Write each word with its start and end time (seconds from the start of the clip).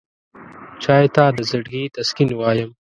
چای 0.83 1.05
ته 1.15 1.23
د 1.37 1.39
زړګي 1.49 1.83
تسکین 1.95 2.29
وایم. 2.35 2.69